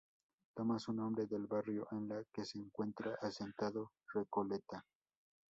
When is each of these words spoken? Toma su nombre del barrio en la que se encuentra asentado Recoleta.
Toma 0.55 0.79
su 0.79 0.93
nombre 0.93 1.27
del 1.27 1.45
barrio 1.45 1.87
en 1.91 2.09
la 2.09 2.23
que 2.33 2.43
se 2.43 2.57
encuentra 2.57 3.19
asentado 3.21 3.91
Recoleta. 4.11 4.83